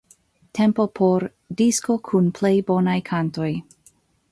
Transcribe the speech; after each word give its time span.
Tempo 0.59 0.85
por 0.99 1.25
'disko 1.59 1.97
kun 2.11 2.33
plej 2.41 2.53
bonaj 2.73 2.99
kantoj'. 3.13 3.55